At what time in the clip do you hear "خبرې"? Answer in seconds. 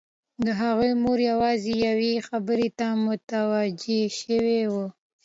2.27-2.69